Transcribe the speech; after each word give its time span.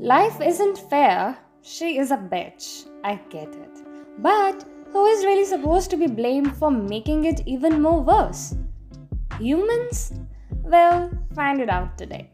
Life 0.00 0.40
isn't 0.40 0.78
fair. 0.90 1.38
She 1.62 1.98
is 1.98 2.10
a 2.10 2.16
bitch. 2.16 2.88
I 3.04 3.14
get 3.30 3.54
it. 3.54 3.82
But 4.18 4.64
who 4.92 5.06
is 5.06 5.24
really 5.24 5.44
supposed 5.44 5.88
to 5.90 5.96
be 5.96 6.08
blamed 6.08 6.56
for 6.56 6.70
making 6.70 7.26
it 7.26 7.42
even 7.46 7.80
more 7.80 8.00
worse? 8.00 8.56
Humans? 9.38 10.14
Well, 10.64 11.10
find 11.34 11.60
it 11.60 11.68
out 11.68 11.96
today. 11.96 12.30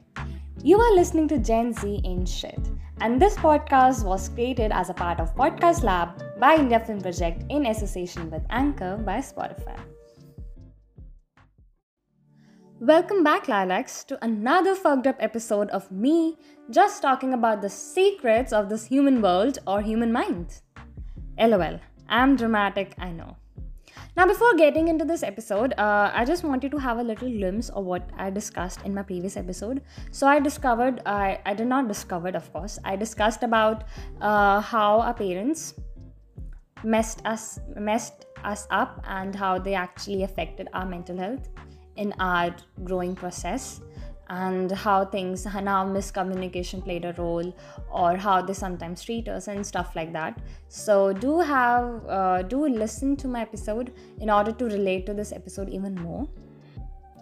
You 0.63 0.81
are 0.81 0.95
listening 0.95 1.29
to 1.29 1.39
Gen 1.39 1.75
Z 1.75 2.01
Ain't 2.05 2.29
Shit, 2.29 2.61
and 3.01 3.21
this 3.21 3.37
podcast 3.37 4.05
was 4.05 4.31
created 4.31 4.73
as 4.73 4.89
a 4.89 4.95
part 4.95 5.21
of 5.21 5.35
Podcast 5.37 5.83
Lab 5.83 6.41
by 6.41 6.57
India 6.57 6.81
Film 6.81 7.01
Project 7.01 7.45
in 7.51 7.67
association 7.67 8.31
with 8.31 8.43
Anchor 8.51 8.97
by 8.97 9.19
Spotify. 9.19 9.79
Welcome 12.81 13.23
back, 13.23 13.47
Lilacs, 13.47 14.05
to 14.05 14.19
another 14.25 14.75
fucked 14.75 15.07
up 15.07 15.17
episode 15.21 15.69
of 15.69 15.93
me 15.93 16.39
just 16.71 17.03
talking 17.03 17.35
about 17.35 17.61
the 17.61 17.69
secrets 17.69 18.55
of 18.55 18.71
this 18.71 18.87
human 18.87 19.21
world 19.21 19.59
or 19.67 19.83
human 19.83 20.11
mind. 20.11 20.63
LOL, 21.39 21.79
I'm 22.09 22.37
dramatic, 22.37 22.95
I 22.99 23.13
know. 23.13 23.37
Now, 24.17 24.27
before 24.27 24.55
getting 24.55 24.89
into 24.89 25.05
this 25.05 25.23
episode, 25.23 25.75
uh, 25.77 26.11
I 26.15 26.25
just 26.25 26.43
wanted 26.43 26.71
to 26.71 26.79
have 26.79 26.97
a 26.97 27.03
little 27.03 27.29
glimpse 27.29 27.69
of 27.69 27.85
what 27.85 28.09
I 28.17 28.31
discussed 28.31 28.81
in 28.87 28.95
my 28.95 29.03
previous 29.03 29.37
episode. 29.37 29.83
So, 30.11 30.27
I 30.27 30.41
discovered, 30.41 31.03
I, 31.05 31.39
I 31.45 31.53
did 31.53 31.67
not 31.67 31.87
discovered, 31.87 32.35
of 32.35 32.51
course, 32.51 32.79
I 32.83 32.97
discussed 32.97 33.43
about 33.43 33.85
uh, 34.23 34.63
how 34.63 35.03
our 35.03 35.13
parents 35.13 35.75
messed 36.83 37.21
us 37.27 37.61
messed 37.77 38.25
us 38.43 38.67
up 38.71 39.05
and 39.07 39.35
how 39.35 39.59
they 39.59 39.75
actually 39.75 40.23
affected 40.23 40.67
our 40.73 40.87
mental 40.87 41.19
health 41.19 41.51
in 42.01 42.13
our 42.19 42.55
growing 42.85 43.15
process 43.15 43.81
and 44.31 44.71
how 44.71 45.05
things 45.05 45.45
how 45.45 45.79
miscommunication 45.95 46.83
played 46.83 47.05
a 47.05 47.13
role 47.19 47.53
or 47.91 48.17
how 48.17 48.41
they 48.41 48.55
sometimes 48.55 49.03
treat 49.03 49.29
us 49.29 49.49
and 49.49 49.67
stuff 49.67 49.97
like 49.97 50.13
that. 50.13 50.39
So 50.69 51.13
do 51.13 51.41
have 51.41 52.07
uh, 52.09 52.43
do 52.43 52.67
listen 52.69 53.17
to 53.17 53.29
my 53.29 53.43
episode 53.43 53.93
in 54.21 54.31
order 54.31 54.53
to 54.53 54.65
relate 54.67 55.05
to 55.07 55.15
this 55.15 55.33
episode 55.33 55.69
even 55.69 55.95
more 55.95 56.29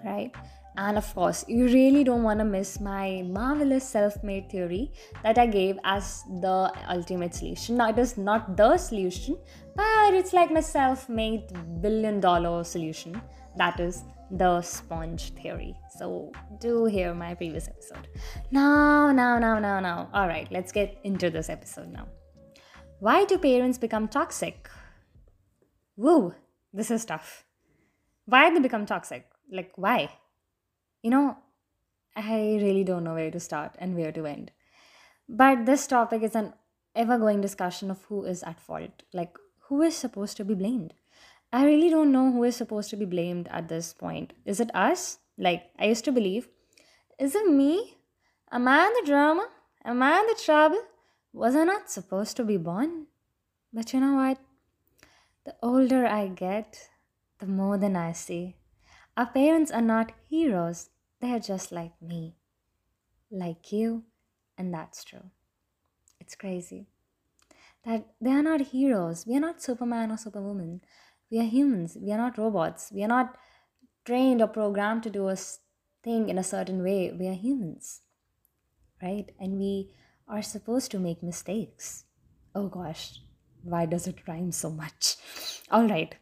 right? 0.05 0.35
And 0.77 0.97
of 0.97 1.13
course 1.15 1.45
you 1.49 1.65
really 1.65 2.05
don't 2.05 2.23
want 2.23 2.39
to 2.41 2.45
miss 2.45 2.79
my 2.79 3.23
marvelous 3.39 3.89
self-made 3.89 4.49
theory 4.51 4.93
that 5.25 5.39
i 5.39 5.47
gave 5.47 5.79
as 5.85 6.23
the 6.43 6.71
ultimate 6.89 7.35
solution. 7.35 7.79
Now 7.79 7.89
it 7.89 7.99
is 7.99 8.17
not 8.17 8.57
the 8.57 8.77
solution 8.77 9.39
but 9.75 10.15
it's 10.21 10.33
like 10.33 10.53
my 10.53 10.61
self-made 10.61 11.57
billion 11.81 12.21
dollar 12.21 12.63
solution. 12.65 13.21
That 13.57 13.81
is 13.81 14.05
the 14.31 14.63
sponge 14.63 15.33
theory. 15.35 15.75
So, 15.97 16.33
do 16.61 16.85
hear 16.85 17.15
my 17.15 17.35
previous 17.35 17.69
episode. 17.69 18.09
Now, 18.51 19.13
now, 19.13 19.39
now, 19.39 19.59
now, 19.59 19.81
now. 19.81 20.09
All 20.13 20.29
right, 20.29 20.51
let's 20.51 20.73
get 20.73 20.99
into 21.05 21.31
this 21.31 21.49
episode 21.49 21.93
now. 21.93 22.09
Why 23.01 23.25
do 23.25 23.39
parents 23.39 23.79
become 23.79 24.09
toxic? 24.09 24.69
Woo, 25.97 26.35
this 26.73 26.91
is 26.91 27.05
tough. 27.05 27.45
Why 28.27 28.49
do 28.49 28.57
they 28.57 28.61
become 28.61 28.87
toxic? 28.87 29.27
Like, 29.51 29.73
why? 29.77 30.11
You 31.03 31.11
know, 31.11 31.37
I 32.17 32.59
really 32.61 32.85
don't 32.85 33.05
know 33.05 33.15
where 33.15 33.31
to 33.31 33.41
start 33.41 33.77
and 33.79 33.97
where 33.97 34.13
to 34.13 34.27
end. 34.27 34.51
But 35.29 35.67
this 35.67 35.87
topic 35.87 36.23
is 36.23 36.35
an 36.35 36.55
ever 36.95 37.19
going 37.19 37.41
discussion 37.41 37.91
of 37.91 38.03
who 38.05 38.25
is 38.25 38.43
at 38.43 38.61
fault. 38.61 39.03
Like, 39.13 39.37
who 39.69 39.83
is 39.83 39.97
supposed 39.97 40.37
to 40.39 40.45
be 40.45 40.55
blamed? 40.55 40.95
I 41.53 41.65
really 41.65 41.89
don't 41.89 42.13
know 42.13 42.31
who 42.31 42.45
is 42.45 42.57
supposed 42.57 42.91
to 42.91 42.97
be 42.97 43.07
blamed 43.07 43.49
at 43.51 43.69
this 43.69 43.95
point. 43.95 44.35
Is 44.45 44.61
it 44.61 44.75
us? 44.75 45.19
Like, 45.39 45.71
I 45.79 45.87
used 45.87 46.05
to 46.05 46.13
believe, 46.13 46.49
is 47.19 47.35
it 47.35 47.51
me? 47.51 47.99
Am 48.53 48.69
I 48.69 48.93
the 49.01 49.07
drama? 49.07 49.49
Am 49.85 50.03
I 50.03 50.27
the 50.29 50.43
trouble? 50.43 50.83
Was 51.33 51.57
I 51.57 51.65
not 51.65 51.91
supposed 51.91 52.37
to 52.37 52.45
be 52.45 52.57
born? 52.57 53.07
But 53.73 53.93
you 53.93 54.01
know 54.01 54.17
what? 54.17 54.39
The 55.45 55.55
older 55.63 56.07
I 56.07 56.29
get, 56.29 56.89
the 57.39 57.47
more 57.47 57.79
than 57.79 57.97
I 57.97 58.13
see. 58.13 58.57
Our 59.17 59.27
parents 59.27 59.71
are 59.71 59.83
not 59.83 60.13
heroes, 60.29 60.91
they're 61.21 61.41
just 61.41 61.73
like 61.73 62.01
me, 62.01 62.37
like 63.31 63.73
you, 63.73 64.05
and 64.57 64.73
that's 64.73 65.03
true. 65.03 65.31
It's 66.21 66.37
crazy 66.37 66.87
that 67.85 68.07
they 68.21 68.31
are 68.31 68.43
not 68.43 68.61
heroes. 68.61 69.25
We 69.27 69.37
are 69.37 69.41
not 69.41 69.63
Superman 69.63 70.11
or 70.11 70.19
Superwoman. 70.19 70.83
We 71.31 71.39
are 71.41 71.45
humans. 71.45 71.97
We 72.01 72.13
are 72.13 72.19
not 72.19 72.39
robots. 72.39 72.91
We 72.93 73.05
are 73.05 73.09
not 73.09 73.37
trained 74.05 74.41
or 74.41 74.47
programmed 74.47 75.03
to 75.05 75.11
do 75.11 75.29
a 75.29 75.37
thing 76.03 76.29
in 76.29 76.39
a 76.39 76.45
certain 76.45 76.83
way. 76.83 77.13
We 77.13 77.29
are 77.29 77.35
humans, 77.35 78.01
right? 79.03 79.31
And 79.39 79.59
we 79.59 79.91
are 80.27 80.43
supposed 80.43 80.91
to 80.93 80.99
make 80.99 81.23
mistakes. 81.23 82.05
Oh 82.55 82.69
gosh, 82.69 83.21
why 83.63 83.87
does 83.87 84.07
it 84.07 84.27
rhyme 84.27 84.53
so 84.53 84.71
much? 84.71 85.17
All 85.71 85.87
right, 85.87 86.15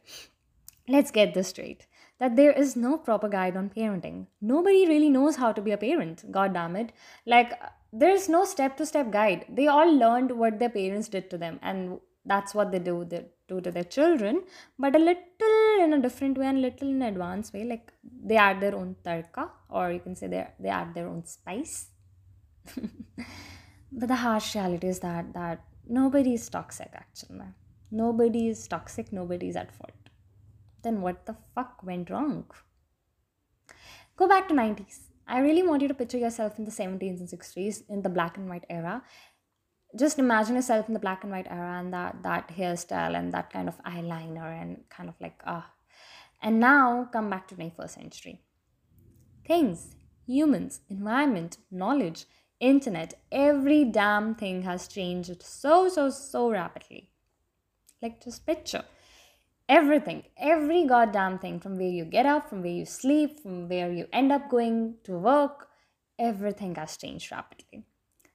let's 0.88 1.10
get 1.10 1.34
this 1.34 1.48
straight 1.48 1.86
that 2.18 2.36
there 2.36 2.52
is 2.52 2.76
no 2.76 2.96
proper 2.96 3.28
guide 3.28 3.56
on 3.56 3.70
parenting. 3.70 4.26
Nobody 4.40 4.86
really 4.86 5.10
knows 5.10 5.36
how 5.36 5.52
to 5.52 5.60
be 5.60 5.72
a 5.72 5.76
parent. 5.76 6.30
God 6.30 6.54
damn 6.54 6.76
it. 6.76 6.92
Like, 7.26 7.52
uh, 7.52 7.68
there's 7.92 8.28
no 8.28 8.44
step 8.44 8.76
to 8.78 8.86
step 8.86 9.10
guide. 9.10 9.44
They 9.48 9.66
all 9.66 9.92
learned 9.92 10.30
what 10.32 10.58
their 10.58 10.70
parents 10.70 11.08
did 11.08 11.30
to 11.30 11.38
them, 11.38 11.58
and 11.62 12.00
that's 12.26 12.54
what 12.54 12.72
they 12.72 12.78
do. 12.78 13.04
They, 13.04 13.24
do 13.48 13.60
to 13.60 13.70
their 13.70 13.84
children, 13.84 14.42
but 14.78 14.94
a 14.96 14.98
little 14.98 15.84
in 15.84 15.92
a 15.92 16.00
different 16.00 16.38
way 16.38 16.46
and 16.46 16.58
a 16.58 16.60
little 16.60 16.88
in 16.88 17.02
an 17.02 17.08
advanced 17.14 17.52
way. 17.54 17.64
Like 17.64 17.92
they 18.24 18.36
add 18.36 18.60
their 18.60 18.74
own 18.74 18.96
tarka, 19.04 19.48
or 19.68 19.92
you 19.92 20.00
can 20.00 20.16
say 20.16 20.26
they 20.26 20.46
they 20.58 20.68
add 20.68 20.94
their 20.94 21.08
own 21.08 21.24
spice. 21.24 21.88
but 23.92 24.08
the 24.08 24.16
harsh 24.16 24.54
reality 24.54 24.88
is 24.88 25.00
that 25.00 25.32
that 25.34 25.64
nobody 25.86 26.34
is 26.34 26.48
toxic 26.48 26.90
actually. 26.94 27.50
Nobody 27.90 28.48
is 28.48 28.66
toxic. 28.66 29.12
Nobody 29.12 29.48
is 29.48 29.56
at 29.56 29.72
fault. 29.72 29.92
Then 30.82 31.00
what 31.00 31.26
the 31.26 31.36
fuck 31.54 31.82
went 31.82 32.10
wrong? 32.10 32.44
Go 34.16 34.28
back 34.28 34.48
to 34.48 34.54
90s. 34.54 34.98
I 35.28 35.40
really 35.40 35.62
want 35.62 35.82
you 35.82 35.88
to 35.88 35.94
picture 35.94 36.18
yourself 36.18 36.58
in 36.58 36.64
the 36.64 36.70
70s 36.70 37.20
and 37.20 37.28
60s 37.28 37.82
in 37.88 38.02
the 38.02 38.08
black 38.08 38.36
and 38.36 38.48
white 38.48 38.64
era 38.70 39.02
just 39.98 40.18
imagine 40.18 40.56
yourself 40.56 40.88
in 40.88 40.94
the 40.94 41.00
black 41.00 41.22
and 41.22 41.32
white 41.32 41.46
era 41.48 41.78
and 41.78 41.92
that 41.92 42.22
that 42.22 42.48
hairstyle 42.48 43.16
and 43.16 43.32
that 43.32 43.52
kind 43.52 43.68
of 43.68 43.82
eyeliner 43.84 44.60
and 44.60 44.88
kind 44.90 45.08
of 45.08 45.14
like 45.20 45.40
ah. 45.46 45.70
And 46.42 46.60
now 46.60 47.08
come 47.12 47.30
back 47.30 47.48
to 47.48 47.54
21st 47.54 47.90
century. 47.90 48.40
Things 49.46 49.94
humans 50.26 50.80
environment 50.90 51.58
knowledge 51.70 52.24
internet 52.58 53.14
every 53.30 53.84
damn 53.84 54.34
thing 54.34 54.62
has 54.62 54.88
changed 54.88 55.42
so 55.42 55.88
so 55.88 56.10
so 56.10 56.50
rapidly. 56.50 57.10
Like 58.02 58.22
just 58.22 58.46
picture. 58.46 58.84
Everything 59.68 60.24
every 60.36 60.84
goddamn 60.84 61.38
thing 61.38 61.60
from 61.60 61.76
where 61.76 61.88
you 61.88 62.04
get 62.04 62.26
up 62.26 62.48
from 62.48 62.62
where 62.62 62.78
you 62.80 62.84
sleep 62.84 63.40
from 63.40 63.68
where 63.68 63.90
you 63.92 64.06
end 64.12 64.32
up 64.32 64.50
going 64.50 64.96
to 65.04 65.12
work 65.12 65.68
everything 66.18 66.74
has 66.74 66.96
changed 66.96 67.30
rapidly. 67.30 67.84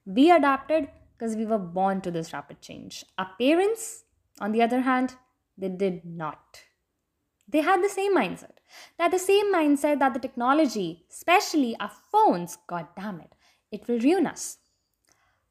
We 0.05 0.31
adapted 0.31 0.89
because 1.21 1.35
we 1.35 1.45
were 1.45 1.59
born 1.59 2.01
to 2.01 2.09
this 2.09 2.33
rapid 2.33 2.59
change. 2.61 3.05
Our 3.15 3.29
parents, 3.39 4.05
on 4.39 4.53
the 4.53 4.63
other 4.63 4.81
hand, 4.81 5.13
they 5.55 5.69
did 5.69 6.03
not. 6.03 6.61
They 7.47 7.61
had 7.61 7.83
the 7.83 7.89
same 7.89 8.17
mindset. 8.17 8.57
Had 8.97 9.13
the 9.13 9.19
same 9.19 9.53
mindset 9.53 9.99
that 9.99 10.15
the 10.15 10.19
technology, 10.19 11.05
especially 11.11 11.75
our 11.79 11.91
phones, 12.11 12.57
god 12.65 12.87
damn 12.95 13.21
it, 13.21 13.35
it 13.71 13.87
will 13.87 13.99
ruin 13.99 14.25
us. 14.25 14.57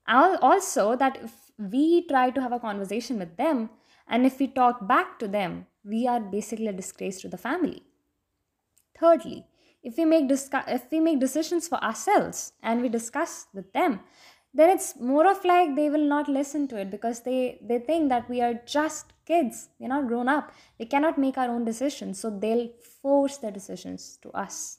Also, 0.08 0.97
that 0.97 1.22
if 1.22 1.53
we 1.56 2.04
try 2.08 2.31
to 2.31 2.41
have 2.41 2.52
a 2.52 2.58
conversation 2.58 3.20
with 3.20 3.37
them 3.37 3.70
and 4.08 4.26
if 4.26 4.41
we 4.41 4.48
talk 4.48 4.88
back 4.88 5.20
to 5.20 5.28
them, 5.28 5.66
we 5.84 6.04
are 6.04 6.19
basically 6.19 6.66
a 6.66 6.72
disgrace 6.72 7.20
to 7.20 7.28
the 7.28 7.38
family. 7.38 7.84
Thirdly, 8.98 9.47
if 9.84 9.97
we 9.97 10.04
make 10.04 10.28
discuss- 10.28 10.69
if 10.69 10.91
we 10.91 11.00
make 11.00 11.20
decisions 11.20 11.69
for 11.69 11.82
ourselves 11.82 12.54
and 12.60 12.82
we 12.82 12.88
discuss 12.88 13.47
with 13.54 13.72
them 13.72 14.00
then 14.53 14.71
it's 14.71 14.99
more 14.99 15.31
of 15.31 15.44
like 15.44 15.76
they 15.76 15.88
will 15.88 16.05
not 16.05 16.29
listen 16.29 16.67
to 16.69 16.76
it 16.76 16.91
because 16.91 17.20
they 17.20 17.58
they 17.62 17.79
think 17.79 18.08
that 18.08 18.29
we 18.29 18.41
are 18.41 18.55
just 18.67 19.12
kids. 19.25 19.69
We're 19.79 19.88
not 19.88 20.08
grown 20.08 20.29
up. 20.29 20.52
We 20.79 20.87
cannot 20.87 21.19
make 21.19 21.38
our 21.38 21.49
own 21.49 21.64
decisions. 21.64 22.19
So 22.19 22.31
they'll 22.31 22.69
force 23.02 23.37
their 23.37 23.52
decisions 23.52 24.19
to 24.23 24.31
us 24.31 24.79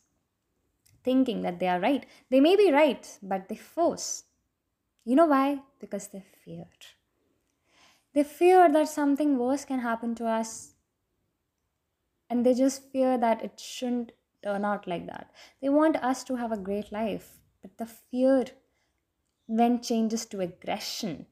thinking 1.03 1.41
that 1.41 1.59
they 1.59 1.67
are 1.67 1.79
right. 1.79 2.05
They 2.29 2.39
may 2.39 2.55
be 2.55 2.71
right 2.71 3.07
but 3.23 3.47
they 3.47 3.55
force. 3.55 4.23
You 5.05 5.15
know 5.15 5.25
why? 5.25 5.61
Because 5.79 6.09
they 6.09 6.23
fear. 6.43 6.65
They 8.13 8.23
fear 8.23 8.69
that 8.71 8.89
something 8.89 9.37
worse 9.37 9.63
can 9.63 9.79
happen 9.79 10.15
to 10.15 10.27
us 10.27 10.73
and 12.29 12.45
they 12.45 12.53
just 12.53 12.91
fear 12.91 13.17
that 13.17 13.41
it 13.41 13.59
shouldn't 13.59 14.11
turn 14.43 14.65
out 14.65 14.85
like 14.85 15.07
that. 15.07 15.31
They 15.61 15.69
want 15.69 15.95
us 15.97 16.23
to 16.25 16.35
have 16.35 16.51
a 16.51 16.57
great 16.57 16.91
life 16.91 17.39
but 17.61 17.77
the 17.77 17.85
fear 17.85 18.45
then 19.59 19.81
changes 19.81 20.25
to 20.27 20.39
aggression, 20.41 21.27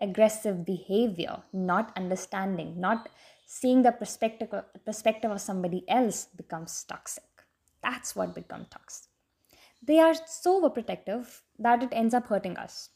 aggressive 0.00 0.64
behavior, 0.64 1.42
not 1.52 1.96
understanding, 1.96 2.80
not 2.80 3.08
seeing 3.46 3.82
the 3.82 3.92
perspective, 3.92 4.50
perspective 4.84 5.30
of 5.30 5.40
somebody 5.40 5.84
else 5.88 6.26
becomes 6.36 6.84
toxic. 6.84 7.24
That's 7.82 8.16
what 8.16 8.34
becomes 8.34 8.68
toxic. 8.70 9.10
They 9.82 9.98
are 9.98 10.14
so 10.14 10.62
overprotective 10.62 11.42
that 11.58 11.82
it 11.82 11.90
ends 11.92 12.14
up 12.14 12.26
hurting 12.26 12.56
us. 12.56 12.90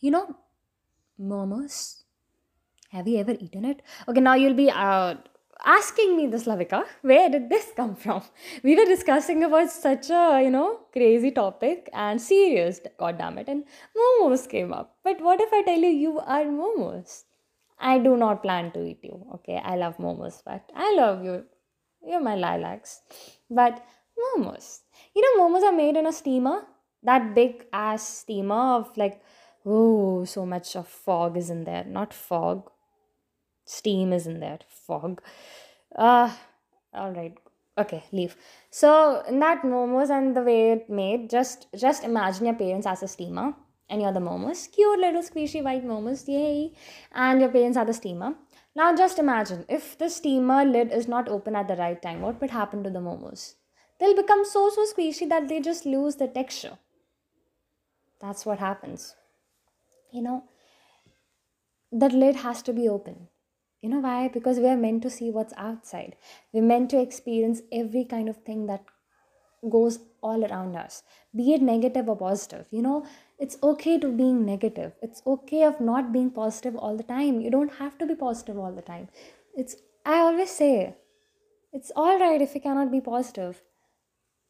You 0.00 0.10
know, 0.10 0.36
momos. 1.20 2.04
Have 2.90 3.08
you 3.08 3.18
ever 3.18 3.32
eaten 3.32 3.64
it? 3.64 3.82
Okay, 4.08 4.20
now 4.20 4.34
you'll 4.34 4.54
be 4.54 4.70
uh, 4.70 5.16
asking 5.64 6.16
me 6.16 6.26
this, 6.26 6.44
Lavika. 6.44 6.84
Where 7.02 7.28
did 7.28 7.48
this 7.48 7.72
come 7.76 7.94
from? 7.94 8.22
We 8.62 8.76
were 8.76 8.84
discussing 8.84 9.42
about 9.44 9.70
such 9.70 10.10
a, 10.10 10.40
you 10.42 10.50
know, 10.50 10.80
crazy 10.92 11.30
topic 11.30 11.88
and 11.92 12.20
serious, 12.20 12.80
god 12.98 13.18
damn 13.18 13.38
it, 13.38 13.48
and 13.48 13.64
momos 13.96 14.48
came 14.48 14.72
up. 14.72 14.96
But 15.04 15.20
what 15.20 15.40
if 15.40 15.52
I 15.52 15.62
tell 15.62 15.78
you 15.78 15.88
you 15.88 16.18
are 16.20 16.44
momos? 16.44 17.24
I 17.78 17.98
do 17.98 18.16
not 18.16 18.42
plan 18.42 18.72
to 18.72 18.84
eat 18.84 19.00
you. 19.02 19.24
Okay, 19.34 19.60
I 19.62 19.76
love 19.76 19.98
momos, 19.98 20.42
but 20.44 20.70
I 20.74 20.94
love 20.94 21.24
you. 21.24 21.44
You're 22.06 22.20
my 22.20 22.34
lilacs. 22.36 23.00
But 23.50 23.84
momos. 24.18 24.80
You 25.14 25.22
know, 25.22 25.42
momos 25.42 25.62
are 25.62 25.72
made 25.72 25.96
in 25.96 26.06
a 26.06 26.12
steamer. 26.12 26.62
That 27.02 27.34
big 27.34 27.66
ass 27.72 28.08
steamer 28.08 28.76
of 28.76 28.96
like, 28.96 29.20
oh, 29.64 30.24
so 30.24 30.46
much 30.46 30.74
of 30.76 30.88
fog 30.88 31.36
is 31.36 31.50
in 31.50 31.64
there. 31.64 31.84
Not 31.84 32.14
fog. 32.14 32.70
Steam 33.66 34.12
is 34.12 34.26
in 34.26 34.40
there. 34.40 34.60
Fog. 34.68 35.20
Uh, 35.94 36.32
all 36.94 37.12
right. 37.12 37.36
Okay, 37.78 38.04
leave. 38.10 38.36
So 38.70 39.22
in 39.28 39.38
that 39.40 39.62
momos 39.62 40.08
and 40.08 40.34
the 40.34 40.40
way 40.40 40.72
it 40.72 40.88
made, 40.88 41.28
just 41.28 41.66
just 41.76 42.04
imagine 42.04 42.46
your 42.46 42.54
parents 42.54 42.86
as 42.86 43.02
a 43.02 43.08
steamer 43.08 43.54
and 43.90 44.00
you're 44.00 44.12
the 44.12 44.20
momos. 44.20 44.72
Cute 44.72 44.98
little 44.98 45.22
squishy 45.22 45.62
white 45.62 45.84
momos, 45.84 46.26
yay! 46.26 46.72
And 47.12 47.40
your 47.40 47.50
parents 47.50 47.76
are 47.76 47.84
the 47.84 47.92
steamer. 47.92 48.34
Now 48.74 48.94
just 48.96 49.18
imagine 49.18 49.66
if 49.68 49.98
the 49.98 50.08
steamer 50.08 50.64
lid 50.64 50.90
is 50.90 51.06
not 51.06 51.28
open 51.28 51.54
at 51.54 51.68
the 51.68 51.76
right 51.76 52.00
time, 52.00 52.22
what 52.22 52.40
would 52.40 52.50
happen 52.50 52.82
to 52.84 52.90
the 52.90 52.98
momos? 53.00 53.54
They'll 54.00 54.16
become 54.16 54.44
so 54.44 54.70
so 54.70 54.86
squishy 54.94 55.28
that 55.28 55.48
they 55.48 55.60
just 55.60 55.84
lose 55.84 56.16
the 56.16 56.28
texture. 56.28 56.78
That's 58.20 58.46
what 58.46 58.58
happens. 58.58 59.14
You 60.12 60.22
know, 60.22 60.44
that 61.92 62.12
lid 62.12 62.36
has 62.36 62.62
to 62.62 62.72
be 62.72 62.88
open. 62.88 63.28
You 63.86 63.92
know 63.92 64.00
why? 64.00 64.28
Because 64.28 64.58
we 64.58 64.68
are 64.68 64.76
meant 64.76 65.02
to 65.02 65.10
see 65.10 65.30
what's 65.30 65.54
outside. 65.56 66.16
We're 66.52 66.62
meant 66.70 66.90
to 66.90 67.00
experience 67.00 67.62
every 67.70 68.04
kind 68.04 68.28
of 68.28 68.38
thing 68.38 68.66
that 68.66 68.84
goes 69.70 70.00
all 70.22 70.44
around 70.44 70.76
us, 70.76 71.02
be 71.34 71.54
it 71.54 71.62
negative 71.62 72.08
or 72.08 72.16
positive. 72.16 72.66
You 72.70 72.82
know, 72.82 73.06
it's 73.38 73.56
okay 73.62 73.98
to 73.98 74.08
being 74.08 74.44
negative 74.44 74.92
it's 75.02 75.22
okay 75.26 75.62
of 75.62 75.80
not 75.80 76.12
being 76.12 76.30
positive 76.30 76.76
all 76.76 76.96
the 76.96 77.08
time 77.14 77.40
you 77.40 77.50
don't 77.50 77.74
have 77.80 77.98
to 77.98 78.06
be 78.06 78.14
positive 78.14 78.58
all 78.58 78.72
the 78.72 78.82
time 78.82 79.08
it's 79.54 79.76
i 80.04 80.18
always 80.18 80.50
say 80.50 80.94
it's 81.72 81.92
all 81.94 82.18
right 82.18 82.40
if 82.40 82.54
you 82.54 82.60
cannot 82.60 82.90
be 82.90 83.00
positive 83.00 83.62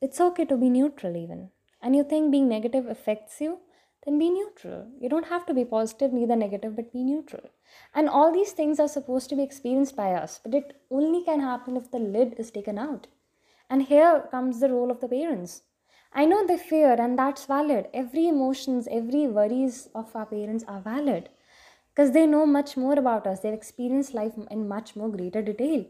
it's 0.01 0.21
okay 0.21 0.45
to 0.45 0.57
be 0.57 0.71
neutral 0.71 1.17
even 1.17 1.51
and 1.83 1.97
you 1.97 2.05
think 2.05 2.31
being 2.31 2.49
negative 2.49 2.87
affects 2.87 3.41
you 3.41 3.59
then 4.07 4.19
be 4.19 4.31
neutral 4.31 4.87
you 5.01 5.11
don't 5.11 5.33
have 5.35 5.45
to 5.45 5.53
be 5.53 5.65
positive 5.65 6.13
neither 6.13 6.37
negative 6.37 6.75
but 6.77 6.93
be 6.93 7.03
neutral 7.03 7.51
and 7.95 8.09
all 8.09 8.33
these 8.33 8.53
things 8.53 8.81
are 8.81 8.89
supposed 8.89 9.29
to 9.29 9.37
be 9.37 9.43
experienced 9.43 9.97
by 9.97 10.13
us 10.15 10.41
but 10.43 10.55
it 10.55 10.81
only 10.91 11.23
can 11.25 11.41
happen 11.41 11.77
if 11.77 11.91
the 11.91 11.99
lid 11.99 12.35
is 12.39 12.51
taken 12.51 12.79
out 12.79 13.07
and 13.69 13.83
here 13.83 14.25
comes 14.31 14.61
the 14.61 14.71
role 14.71 14.91
of 14.91 15.01
the 15.01 15.09
parents 15.09 15.63
I 16.19 16.25
know 16.25 16.47
they 16.47 16.57
fear, 16.57 16.95
and 16.99 17.19
that's 17.19 17.45
valid. 17.45 17.89
Every 17.93 18.27
emotions, 18.27 18.89
every 18.91 19.27
worries 19.27 19.91
of 19.95 20.17
our 20.17 20.25
parents 20.25 20.65
are 20.67 20.81
valid 20.81 21.29
because 21.91 22.13
they 22.13 22.27
know 22.27 22.47
much 22.47 22.75
more 22.77 22.99
about 22.99 23.27
us. 23.27 23.41
They've 23.41 23.53
experienced 23.53 24.15
life 24.15 24.33
in 24.51 24.67
much 24.67 24.97
more 24.97 25.11
greater 25.11 25.43
detail. 25.43 25.85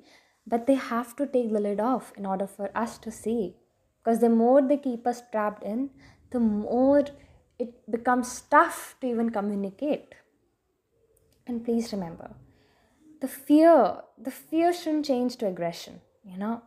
But 0.44 0.66
they 0.66 0.74
have 0.74 1.14
to 1.16 1.26
take 1.26 1.52
the 1.52 1.60
lid 1.60 1.78
off 1.78 2.12
in 2.16 2.26
order 2.26 2.48
for 2.48 2.70
us 2.76 2.98
to 2.98 3.12
see. 3.12 3.54
Because 4.02 4.20
the 4.20 4.28
more 4.28 4.62
they 4.62 4.76
keep 4.76 5.06
us 5.06 5.22
trapped 5.30 5.62
in, 5.62 5.90
the 6.30 6.40
more 6.40 7.04
it 7.58 7.91
becomes 7.91 8.41
tough 8.43 8.97
to 9.00 9.06
even 9.06 9.31
communicate. 9.31 10.14
And 11.47 11.64
please 11.64 11.93
remember, 11.93 12.31
the 13.20 13.29
fear, 13.29 13.99
the 14.19 14.31
fear 14.31 14.73
shouldn't 14.73 15.06
change 15.06 15.37
to 15.37 15.47
aggression, 15.47 16.00
you 16.25 16.37
know? 16.37 16.62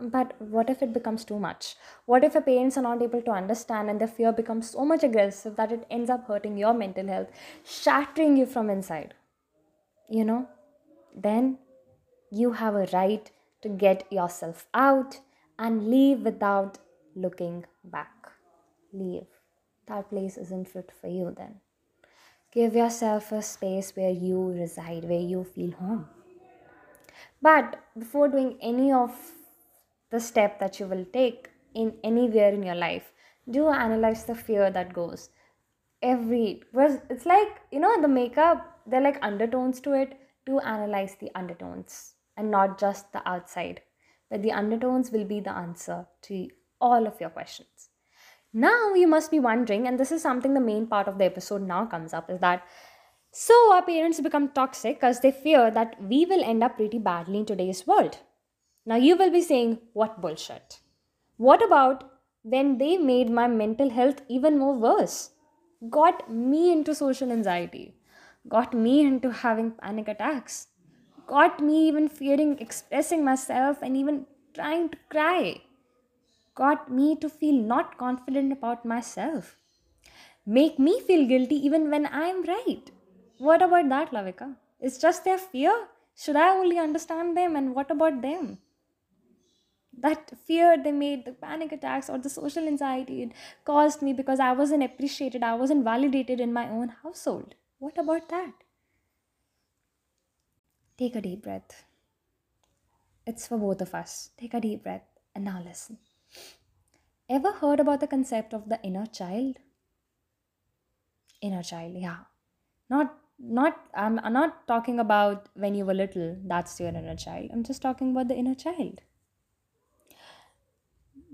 But 0.00 0.40
what 0.40 0.70
if 0.70 0.82
it 0.82 0.92
becomes 0.92 1.24
too 1.24 1.38
much? 1.38 1.76
What 2.06 2.24
if 2.24 2.34
your 2.34 2.42
parents 2.42 2.76
are 2.76 2.82
not 2.82 3.02
able 3.02 3.22
to 3.22 3.30
understand 3.30 3.90
and 3.90 4.00
the 4.00 4.06
fear 4.06 4.32
becomes 4.32 4.70
so 4.70 4.84
much 4.84 5.04
aggressive 5.04 5.56
that 5.56 5.70
it 5.70 5.86
ends 5.90 6.10
up 6.10 6.26
hurting 6.26 6.56
your 6.56 6.74
mental 6.74 7.06
health 7.06 7.28
shattering 7.64 8.36
you 8.36 8.46
from 8.46 8.70
inside 8.70 9.14
you 10.12 10.24
know? 10.24 10.46
Then 11.14 11.58
you 12.30 12.52
have 12.52 12.74
a 12.74 12.86
right 12.92 13.30
to 13.62 13.68
get 13.68 14.10
yourself 14.12 14.66
out 14.74 15.20
and 15.58 15.88
leave 15.88 16.20
without 16.20 16.78
looking 17.14 17.64
back. 17.84 18.32
Leave 18.92 19.31
that 19.92 20.08
place 20.14 20.36
isn't 20.46 20.68
fit 20.76 20.90
for 21.00 21.08
you 21.18 21.34
then 21.36 21.60
give 22.52 22.74
yourself 22.74 23.32
a 23.32 23.42
space 23.42 23.92
where 23.96 24.10
you 24.10 24.40
reside 24.62 25.04
where 25.04 25.26
you 25.32 25.42
feel 25.42 25.70
home. 25.72 26.06
But 27.40 27.78
before 27.98 28.28
doing 28.28 28.58
any 28.60 28.92
of 28.92 29.14
the 30.10 30.20
step 30.20 30.60
that 30.60 30.78
you 30.78 30.86
will 30.86 31.06
take 31.12 31.48
in 31.74 31.94
anywhere 32.04 32.52
in 32.52 32.62
your 32.62 32.74
life 32.74 33.12
do 33.50 33.68
analyze 33.68 34.24
the 34.24 34.34
fear 34.34 34.70
that 34.70 34.92
goes 34.92 35.30
every 36.02 36.62
it's 37.14 37.24
like 37.24 37.62
you 37.70 37.80
know 37.80 37.94
the 38.02 38.08
makeup 38.08 38.68
they're 38.86 39.00
like 39.00 39.18
undertones 39.22 39.80
to 39.80 39.92
it. 39.92 40.18
Do 40.44 40.58
analyze 40.58 41.14
the 41.20 41.30
undertones 41.36 42.14
and 42.36 42.50
not 42.50 42.78
just 42.78 43.12
the 43.12 43.26
outside 43.28 43.80
but 44.28 44.42
the 44.42 44.52
undertones 44.52 45.10
will 45.12 45.24
be 45.24 45.40
the 45.40 45.52
answer 45.52 46.06
to 46.22 46.48
all 46.80 47.06
of 47.06 47.20
your 47.20 47.30
questions 47.30 47.91
now 48.52 48.94
you 48.94 49.06
must 49.06 49.30
be 49.30 49.40
wondering 49.40 49.86
and 49.86 49.98
this 49.98 50.12
is 50.12 50.22
something 50.22 50.54
the 50.54 50.60
main 50.60 50.86
part 50.86 51.08
of 51.08 51.18
the 51.18 51.24
episode 51.24 51.62
now 51.62 51.84
comes 51.86 52.12
up 52.12 52.30
is 52.30 52.40
that 52.40 52.64
so 53.30 53.54
our 53.72 53.82
parents 53.82 54.20
become 54.20 54.48
toxic 54.48 54.96
because 54.96 55.20
they 55.20 55.30
fear 55.30 55.70
that 55.70 55.96
we 56.02 56.26
will 56.26 56.44
end 56.44 56.62
up 56.62 56.76
pretty 56.76 56.98
badly 56.98 57.38
in 57.38 57.46
today's 57.46 57.86
world 57.86 58.18
now 58.84 58.96
you 58.96 59.16
will 59.16 59.30
be 59.30 59.42
saying, 59.42 59.78
what 59.92 60.20
bullshit? 60.20 60.80
What 61.36 61.64
about 61.64 62.10
when 62.42 62.78
they 62.78 62.96
made 62.96 63.30
my 63.30 63.46
mental 63.46 63.90
health 63.90 64.22
even 64.28 64.58
more 64.58 64.74
worse? 64.74 65.30
Got 65.88 66.28
me 66.30 66.72
into 66.72 66.94
social 66.94 67.30
anxiety, 67.30 67.94
got 68.48 68.74
me 68.74 69.00
into 69.00 69.30
having 69.30 69.70
panic 69.72 70.08
attacks, 70.08 70.66
got 71.28 71.60
me 71.60 71.86
even 71.86 72.08
fearing 72.08 72.58
expressing 72.58 73.24
myself 73.24 73.82
and 73.82 73.96
even 73.96 74.26
trying 74.52 74.88
to 74.88 74.98
cry, 75.08 75.62
got 76.54 76.90
me 76.90 77.16
to 77.16 77.28
feel 77.28 77.54
not 77.54 77.98
confident 77.98 78.52
about 78.52 78.84
myself, 78.84 79.56
make 80.46 80.78
me 80.78 81.00
feel 81.00 81.26
guilty 81.28 81.56
even 81.56 81.90
when 81.90 82.06
I'm 82.06 82.42
right. 82.44 82.90
What 83.38 83.62
about 83.62 83.88
that, 83.90 84.12
Lavika? 84.12 84.56
It's 84.80 84.98
just 84.98 85.24
their 85.24 85.38
fear? 85.38 85.88
Should 86.16 86.36
I 86.36 86.50
only 86.56 86.78
understand 86.78 87.36
them 87.36 87.56
and 87.56 87.74
what 87.74 87.90
about 87.90 88.22
them? 88.22 88.58
that 89.96 90.36
fear 90.38 90.76
they 90.82 90.92
made 90.92 91.24
the 91.24 91.32
panic 91.32 91.72
attacks 91.72 92.10
or 92.10 92.18
the 92.18 92.28
social 92.28 92.66
anxiety 92.66 93.22
it 93.22 93.32
caused 93.64 94.02
me 94.02 94.12
because 94.12 94.38
i 94.40 94.52
wasn't 94.52 94.82
appreciated 94.82 95.42
i 95.42 95.54
wasn't 95.54 95.84
validated 95.84 96.40
in 96.40 96.52
my 96.52 96.68
own 96.68 96.88
household 97.02 97.54
what 97.78 97.96
about 97.98 98.28
that 98.28 98.52
take 100.96 101.14
a 101.16 101.20
deep 101.20 101.42
breath 101.42 101.84
it's 103.26 103.48
for 103.48 103.58
both 103.58 103.80
of 103.80 103.94
us 103.96 104.30
take 104.36 104.54
a 104.54 104.60
deep 104.60 104.82
breath 104.84 105.06
and 105.34 105.44
now 105.44 105.60
listen 105.62 105.98
ever 107.28 107.52
heard 107.52 107.80
about 107.80 108.00
the 108.00 108.06
concept 108.06 108.52
of 108.52 108.68
the 108.68 108.80
inner 108.82 109.06
child? 109.06 109.56
Inner 111.40 111.62
child 111.62 111.94
yeah. 111.96 112.18
Not 112.90 113.18
not 113.38 113.76
I'm, 113.94 114.18
I'm 114.20 114.32
not 114.32 114.66
talking 114.66 114.98
about 114.98 115.48
when 115.54 115.74
you 115.74 115.84
were 115.84 115.94
little 115.94 116.36
that's 116.44 116.78
your 116.78 116.90
inner 116.90 117.16
child. 117.16 117.50
I'm 117.52 117.64
just 117.64 117.82
talking 117.82 118.12
about 118.12 118.28
the 118.28 118.36
inner 118.36 118.54
child. 118.54 119.00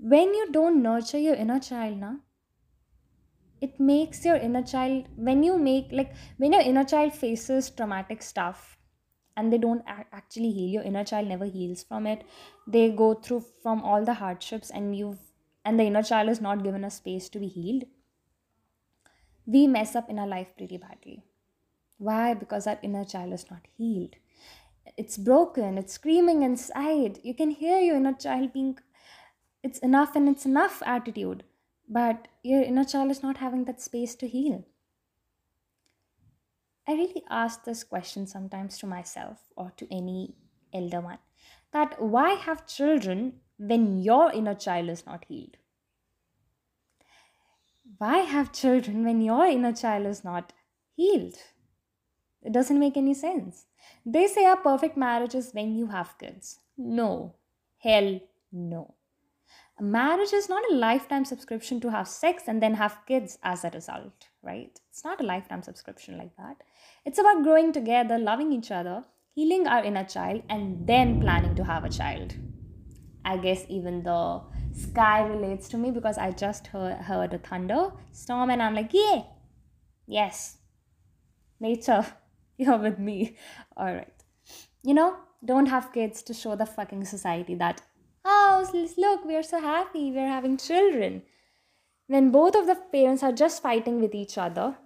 When 0.01 0.33
you 0.33 0.51
don't 0.51 0.81
nurture 0.81 1.19
your 1.19 1.35
inner 1.35 1.59
child 1.59 1.97
now 1.97 2.19
it 3.61 3.79
makes 3.79 4.23
your 4.23 4.35
inner 4.35 4.63
child 4.63 5.05
when 5.15 5.43
you 5.43 5.57
make 5.57 5.91
like 5.91 6.13
when 6.37 6.53
your 6.53 6.61
inner 6.61 6.83
child 6.83 7.13
faces 7.13 7.69
traumatic 7.69 8.21
stuff 8.21 8.78
and 9.39 9.53
they 9.53 9.57
don't 9.57 9.83
actually 9.87 10.51
heal. 10.51 10.69
Your 10.69 10.83
inner 10.83 11.03
child 11.03 11.27
never 11.27 11.45
heals 11.45 11.83
from 11.83 12.05
it. 12.05 12.23
They 12.67 12.89
go 12.89 13.13
through 13.13 13.45
from 13.63 13.81
all 13.83 14.03
the 14.03 14.15
hardships 14.15 14.69
and 14.69 14.97
you've 14.97 15.19
and 15.65 15.79
the 15.79 15.83
inner 15.83 16.03
child 16.03 16.29
is 16.29 16.41
not 16.41 16.63
given 16.63 16.83
a 16.83 16.89
space 16.89 17.29
to 17.29 17.39
be 17.39 17.47
healed. 17.47 17.83
We 19.45 19.67
mess 19.67 19.95
up 19.95 20.09
in 20.09 20.19
our 20.19 20.27
life 20.27 20.51
pretty 20.57 20.77
badly. 20.77 21.23
Why? 21.97 22.33
Because 22.33 22.67
our 22.67 22.79
inner 22.81 23.05
child 23.05 23.33
is 23.33 23.45
not 23.51 23.67
healed. 23.77 24.15
It's 24.97 25.17
broken. 25.17 25.77
It's 25.77 25.93
screaming 25.93 26.43
inside. 26.43 27.19
You 27.23 27.33
can 27.33 27.51
hear 27.51 27.79
your 27.79 27.97
inner 27.97 28.13
child 28.13 28.53
being 28.53 28.77
it's 29.61 29.79
enough 29.79 30.15
and 30.15 30.29
it's 30.29 30.45
enough 30.45 30.81
attitude, 30.85 31.43
but 31.87 32.27
your 32.43 32.61
inner 32.61 32.85
child 32.85 33.11
is 33.11 33.21
not 33.21 33.37
having 33.37 33.65
that 33.65 33.81
space 33.81 34.15
to 34.15 34.27
heal. 34.27 34.63
I 36.89 36.93
really 36.93 37.23
ask 37.29 37.65
this 37.65 37.83
question 37.83 38.25
sometimes 38.25 38.79
to 38.79 38.87
myself 38.87 39.37
or 39.55 39.71
to 39.77 39.87
any 39.95 40.33
elder 40.73 41.01
one 41.01 41.19
that 41.71 42.01
why 42.01 42.29
have 42.31 42.65
children 42.65 43.41
when 43.59 44.01
your 44.01 44.31
inner 44.31 44.55
child 44.55 44.89
is 44.89 45.05
not 45.05 45.25
healed? 45.25 45.57
Why 47.99 48.17
have 48.17 48.51
children 48.51 49.05
when 49.05 49.21
your 49.21 49.45
inner 49.45 49.71
child 49.73 50.07
is 50.07 50.23
not 50.23 50.51
healed. 50.99 51.35
It 52.41 52.53
doesn't 52.53 52.79
make 52.79 52.97
any 52.97 53.13
sense. 53.13 53.65
They 54.05 54.27
say 54.27 54.45
a 54.45 54.55
perfect 54.55 54.97
marriage 54.97 55.35
is 55.35 55.51
when 55.53 55.75
you 55.75 55.87
have 55.87 56.17
kids. 56.17 56.59
No. 56.77 57.35
Hell 57.77 58.19
no. 58.51 58.95
Marriage 59.81 60.33
is 60.33 60.49
not 60.49 60.63
a 60.69 60.75
lifetime 60.75 61.23
subscription 61.23 61.79
to 61.79 61.89
have 61.89 62.07
sex 62.07 62.43
and 62.47 62.61
then 62.61 62.73
have 62.73 62.99
kids 63.07 63.37
as 63.43 63.63
a 63.63 63.69
result, 63.69 64.27
right? 64.43 64.77
It's 64.89 65.05
not 65.05 65.21
a 65.21 65.25
lifetime 65.25 65.63
subscription 65.63 66.17
like 66.17 66.35
that. 66.37 66.57
It's 67.05 67.17
about 67.17 67.43
growing 67.43 67.71
together, 67.71 68.17
loving 68.17 68.51
each 68.51 68.71
other, 68.71 69.05
healing 69.33 69.67
our 69.67 69.83
inner 69.83 70.03
child, 70.03 70.43
and 70.49 70.85
then 70.85 71.21
planning 71.21 71.55
to 71.55 71.63
have 71.63 71.85
a 71.85 71.89
child. 71.89 72.35
I 73.23 73.37
guess 73.37 73.65
even 73.69 74.03
the 74.03 74.41
sky 74.73 75.21
relates 75.25 75.69
to 75.69 75.77
me 75.77 75.91
because 75.91 76.17
I 76.17 76.31
just 76.31 76.67
heard, 76.67 76.97
heard 76.97 77.33
a 77.33 77.37
thunder 77.37 77.91
storm 78.11 78.49
and 78.49 78.61
I'm 78.61 78.75
like, 78.75 78.91
yeah, 78.93 79.23
yes, 80.07 80.57
nature, 81.59 82.05
you're 82.57 82.77
with 82.77 82.99
me. 82.99 83.37
All 83.77 83.93
right. 83.93 84.13
You 84.83 84.93
know, 84.93 85.17
don't 85.43 85.67
have 85.67 85.93
kids 85.93 86.21
to 86.23 86.33
show 86.33 86.55
the 86.55 86.65
fucking 86.65 87.05
society 87.05 87.55
that 87.55 87.81
oh 88.31 88.89
look 89.05 89.25
we're 89.25 89.43
so 89.43 89.59
happy 89.59 90.11
we're 90.11 90.27
having 90.35 90.57
children. 90.57 91.23
When 92.07 92.31
both 92.31 92.55
of 92.55 92.67
the 92.67 92.75
parents 92.75 93.23
are 93.23 93.31
just 93.31 93.61
fighting 93.61 93.99
with 94.01 94.15
each 94.15 94.37
other 94.37 94.77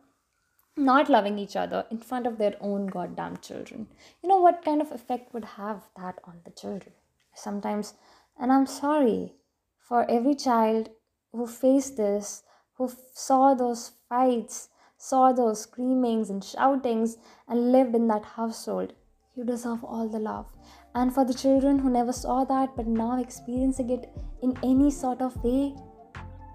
not 0.76 1.08
loving 1.08 1.38
each 1.38 1.56
other 1.56 1.86
in 1.92 2.00
front 2.00 2.26
of 2.26 2.40
their 2.40 2.56
own 2.60 2.88
goddamn 2.88 3.38
children. 3.38 3.86
You 4.24 4.30
know 4.30 4.38
what 4.38 4.66
kind 4.66 4.82
of 4.82 4.92
effect 4.92 5.32
would 5.34 5.46
have 5.46 5.84
that 5.96 6.20
on 6.24 6.40
the 6.46 6.52
children? 6.52 6.94
Sometimes 7.36 7.94
and 8.40 8.52
i'm 8.52 8.66
sorry 8.66 9.34
for 9.78 10.10
every 10.10 10.36
child 10.36 10.90
who 11.32 11.46
faced 11.48 11.98
this 11.98 12.44
who 12.78 12.90
saw 13.14 13.54
those 13.54 13.92
fights 14.10 14.70
saw 14.98 15.32
those 15.32 15.62
screamings 15.62 16.30
and 16.30 16.44
shoutings 16.44 17.18
and 17.48 17.72
lived 17.72 17.96
in 17.96 18.08
that 18.08 18.26
household 18.38 18.94
you 19.36 19.44
deserve 19.44 19.84
all 19.84 20.08
the 20.08 20.20
love 20.20 20.52
and 20.96 21.14
for 21.14 21.26
the 21.26 21.34
children 21.34 21.80
who 21.80 21.90
never 21.90 22.14
saw 22.14 22.44
that 22.46 22.76
but 22.76 22.88
now 22.88 23.20
experiencing 23.20 23.90
it 23.90 24.10
in 24.42 24.58
any 24.64 24.92
sort 24.92 25.22
of 25.22 25.36
way, 25.44 25.76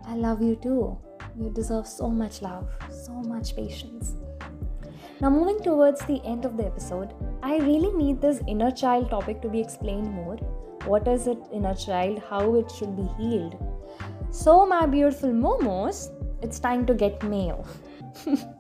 I 0.06 0.14
love 0.14 0.42
you 0.42 0.56
too. 0.56 0.98
You 1.36 1.50
deserve 1.50 1.86
so 1.86 2.08
much 2.08 2.42
love, 2.42 2.68
so 2.90 3.12
much 3.12 3.54
patience. 3.56 4.14
Now, 5.20 5.30
moving 5.30 5.60
towards 5.60 6.04
the 6.06 6.20
end 6.24 6.44
of 6.44 6.56
the 6.56 6.64
episode, 6.64 7.12
I 7.42 7.58
really 7.58 7.92
need 7.92 8.20
this 8.20 8.40
inner 8.46 8.70
child 8.70 9.10
topic 9.10 9.42
to 9.42 9.48
be 9.48 9.60
explained 9.60 10.10
more. 10.12 10.36
What 10.84 11.08
is 11.08 11.26
it, 11.26 11.38
inner 11.52 11.74
child? 11.74 12.22
How 12.30 12.54
it 12.54 12.70
should 12.70 12.96
be 12.96 13.08
healed? 13.18 13.56
So, 14.30 14.64
my 14.64 14.86
beautiful 14.86 15.30
momos, 15.30 16.10
it's 16.42 16.60
time 16.60 16.86
to 16.86 16.94
get 16.94 17.22
mail. 17.24 17.66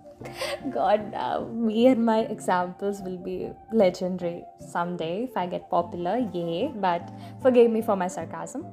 God, 0.72 1.14
uh, 1.14 1.44
me 1.44 1.86
and 1.86 2.04
my 2.04 2.20
examples 2.20 3.00
will 3.02 3.18
be 3.18 3.50
legendary 3.72 4.44
someday 4.58 5.24
if 5.24 5.36
I 5.36 5.46
get 5.46 5.70
popular, 5.70 6.18
yay. 6.32 6.72
But 6.74 7.10
forgive 7.42 7.70
me 7.70 7.82
for 7.82 7.96
my 7.96 8.08
sarcasm. 8.08 8.66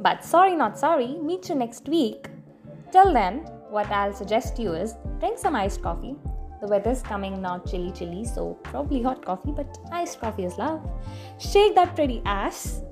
But 0.00 0.24
sorry, 0.24 0.56
not 0.56 0.78
sorry. 0.78 1.18
Meet 1.18 1.48
you 1.48 1.54
next 1.54 1.88
week. 1.88 2.28
Till 2.92 3.12
then, 3.12 3.38
what 3.70 3.90
I'll 3.90 4.12
suggest 4.12 4.58
you 4.58 4.72
is 4.72 4.94
drink 5.18 5.38
some 5.38 5.56
iced 5.56 5.82
coffee. 5.82 6.16
The 6.60 6.68
weather's 6.68 7.02
coming 7.02 7.42
now, 7.42 7.58
chilly, 7.58 7.90
chilly, 7.90 8.24
so 8.24 8.54
probably 8.62 9.02
hot 9.02 9.24
coffee, 9.24 9.50
but 9.50 9.78
iced 9.90 10.20
coffee 10.20 10.44
is 10.44 10.58
love. 10.58 10.80
Shake 11.38 11.74
that 11.74 11.96
pretty 11.96 12.22
ass, 12.24 12.82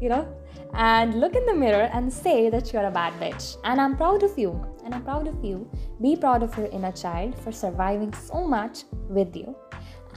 you 0.00 0.08
know, 0.08 0.26
and 0.74 1.20
look 1.20 1.34
in 1.34 1.44
the 1.46 1.54
mirror 1.54 1.88
and 1.92 2.12
say 2.12 2.50
that 2.50 2.72
you're 2.72 2.86
a 2.86 2.90
bad 2.90 3.12
bitch. 3.20 3.56
And 3.64 3.80
I'm 3.80 3.96
proud 3.96 4.22
of 4.22 4.38
you. 4.38 4.64
And 4.84 4.94
I'm 4.94 5.04
proud 5.04 5.28
of 5.28 5.44
you. 5.44 5.70
Be 6.00 6.16
proud 6.16 6.42
of 6.42 6.56
your 6.56 6.66
inner 6.66 6.92
child 6.92 7.38
for 7.38 7.52
surviving 7.52 8.12
so 8.14 8.46
much 8.46 8.84
with 9.08 9.36
you. 9.36 9.54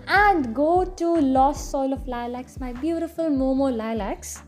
And 0.07 0.53
go 0.53 0.83
to 0.83 1.15
Lost 1.21 1.71
Soul 1.71 1.93
of 1.93 2.07
Lilacs, 2.07 2.59
my 2.59 2.73
beautiful 2.73 3.25
Momo 3.25 3.75
Lilacs. 3.75 4.41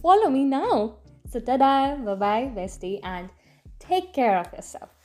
Follow 0.00 0.30
me 0.30 0.44
now. 0.44 0.96
So, 1.30 1.40
tada, 1.40 2.02
bye 2.04 2.14
bye, 2.14 2.52
bestie, 2.54 3.00
and 3.02 3.28
take 3.78 4.12
care 4.12 4.38
of 4.38 4.52
yourself. 4.52 5.01